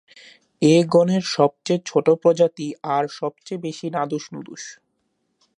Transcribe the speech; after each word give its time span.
এ 0.61 0.75
গণের 0.93 1.23
সবচেয়ে 1.35 1.83
ছোট 1.85 2.05
প্রজাতি 2.21 2.67
আর 2.95 3.03
সবচেয়ে 3.19 3.63
বেশি 3.65 3.87
নাদুস-নুদুস। 3.95 4.63